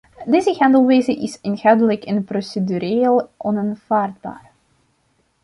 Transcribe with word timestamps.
Deze 0.25 0.55
handelwijze 0.57 1.13
is 1.15 1.41
inhoudelijk 1.41 2.03
en 2.03 2.23
procedureel 2.23 3.29
onaanvaardbaar. 3.37 4.51